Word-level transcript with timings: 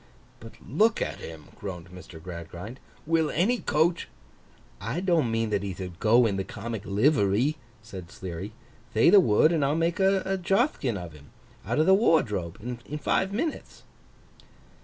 'But 0.39 0.53
look 0.67 0.99
at 0.99 1.19
him,' 1.19 1.49
groaned 1.59 1.91
Mr. 1.91 2.19
Gradgrind. 2.19 2.79
'Will 3.05 3.29
any 3.29 3.59
coach—' 3.59 4.07
'I 4.81 5.01
don't 5.01 5.29
mean 5.29 5.51
that 5.51 5.61
he 5.61 5.73
thould 5.75 5.99
go 5.99 6.25
in 6.25 6.37
the 6.37 6.43
comic 6.43 6.83
livery,' 6.85 7.57
said 7.83 8.09
Sleary. 8.09 8.51
'Thay 8.95 9.11
the 9.11 9.19
word, 9.19 9.51
and 9.51 9.63
I'll 9.63 9.75
make 9.75 9.99
a 9.99 10.39
Jothkin 10.41 10.97
of 10.97 11.13
him, 11.13 11.29
out 11.67 11.77
of 11.77 11.85
the 11.85 11.93
wardrobe, 11.93 12.57
in 12.89 12.97
five 12.97 13.31
minutes. 13.31 13.83